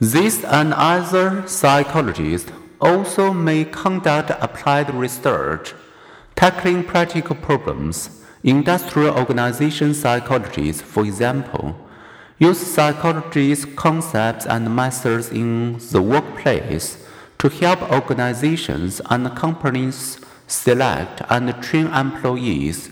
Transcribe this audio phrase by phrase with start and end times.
[0.00, 5.72] These and other psychologists also may conduct applied research,
[6.34, 8.22] tackling practical problems.
[8.44, 11.74] Industrial organization psychologists, for example,
[12.38, 17.02] use psychology's concepts and methods in the workplace
[17.38, 22.90] to help organizations and companies select and train employees,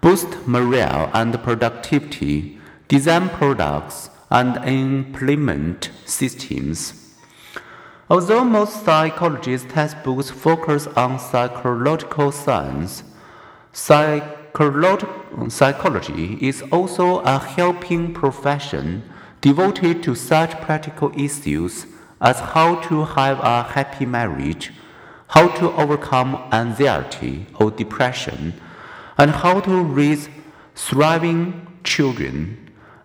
[0.00, 6.94] boost morale and productivity, design products, and implement systems.
[8.08, 13.04] Although most psychology textbooks focus on psychological science,
[13.72, 14.38] psychology
[16.40, 19.02] is also a helping profession
[19.42, 21.86] devoted to such practical issues
[22.20, 24.72] as how to have a happy marriage,
[25.28, 28.54] how to overcome anxiety or depression,
[29.18, 30.30] and how to raise
[30.74, 32.56] thriving children.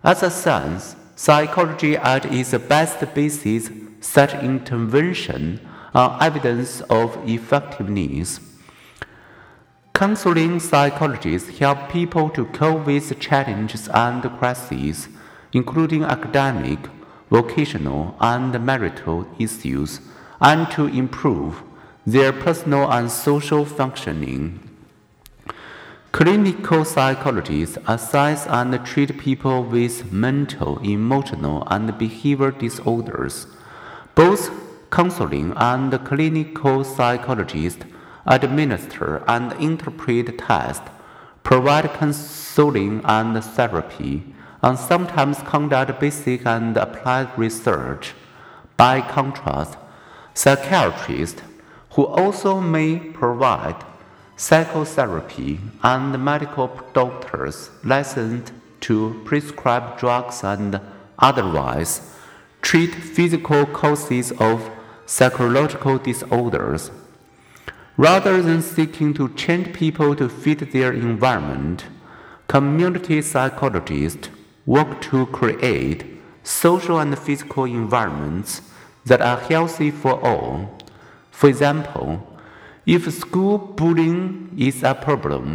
[0.02, 5.58] As a science, psychology at its best basis such intervention
[5.92, 8.38] on uh, evidence of effectiveness.
[9.92, 15.08] Counseling psychologists help people to cope with challenges and crises,
[15.52, 16.78] including academic,
[17.30, 20.00] vocational, and marital issues,
[20.40, 21.64] and to improve
[22.06, 24.67] their personal and social functioning.
[26.18, 33.46] Clinical psychologists assess and treat people with mental, emotional, and behavioral disorders
[34.16, 34.50] both
[34.90, 37.84] counseling and clinical psychologists
[38.26, 40.90] administer and interpret tests,
[41.44, 44.24] provide counseling and therapy,
[44.60, 48.14] and sometimes conduct basic and applied research.
[48.76, 49.78] By contrast,
[50.34, 51.42] psychiatrists,
[51.92, 53.84] who also may provide
[54.38, 60.80] psychotherapy, and medical doctors licensed to prescribe drugs and
[61.18, 62.14] otherwise
[62.62, 64.70] treat physical causes of
[65.06, 66.92] psychological disorders.
[67.96, 71.86] Rather than seeking to change people to fit their environment,
[72.46, 74.30] community psychologists
[74.66, 76.04] work to create
[76.44, 78.62] social and physical environments
[79.04, 80.78] that are healthy for all.
[81.32, 82.27] For example,
[82.96, 85.46] if school bullying is a problem,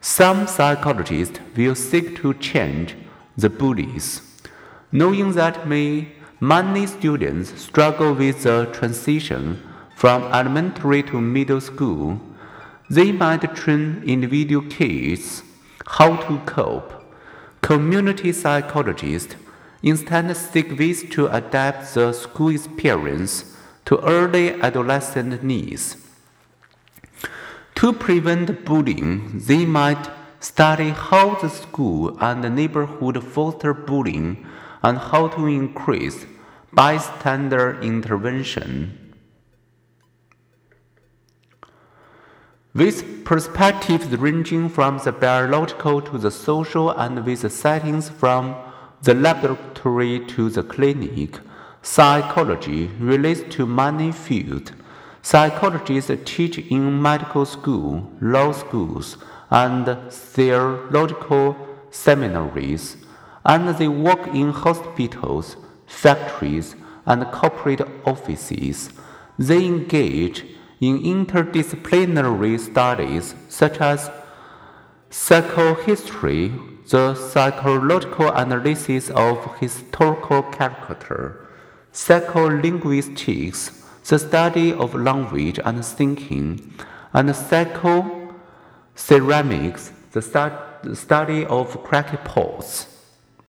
[0.00, 2.96] some psychologists will seek to change
[3.36, 4.06] the bullies,
[4.92, 5.66] knowing that
[6.40, 9.60] Many students struggle with the transition
[9.96, 12.20] from elementary to middle school.
[12.88, 15.42] They might train individual kids
[15.84, 16.92] how to cope.
[17.60, 19.34] Community psychologists
[19.82, 25.96] instead seek ways to adapt the school experience to early adolescent needs.
[27.78, 34.44] To prevent bullying, they might study how the school and the neighborhood foster bullying
[34.82, 36.26] and how to increase
[36.72, 39.14] bystander intervention.
[42.74, 48.56] With perspectives ranging from the biological to the social and with settings from
[49.02, 51.38] the laboratory to the clinic,
[51.82, 54.72] psychology relates to many fields.
[55.22, 59.16] Psychologists teach in medical school, law schools,
[59.50, 61.56] and theological
[61.90, 62.96] seminaries
[63.48, 66.76] and they work in hospitals, factories,
[67.06, 68.90] and corporate offices.
[69.38, 70.44] They engage
[70.80, 74.10] in interdisciplinary studies such as
[75.10, 76.52] psychohistory,
[76.88, 81.48] the psychological analysis of historical character,
[81.92, 86.72] psycholinguistics, the study of language and thinking,
[87.12, 90.20] and psychoceramics, the,
[90.82, 92.97] the study of crackpots.